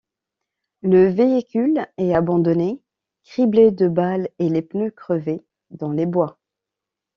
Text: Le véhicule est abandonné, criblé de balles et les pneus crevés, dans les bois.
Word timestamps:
Le 0.81 1.09
véhicule 1.11 1.85
est 1.97 2.15
abandonné, 2.15 2.81
criblé 3.23 3.69
de 3.69 3.87
balles 3.87 4.29
et 4.39 4.49
les 4.49 4.63
pneus 4.63 4.89
crevés, 4.89 5.45
dans 5.69 5.91
les 5.91 6.07
bois. 6.07 6.39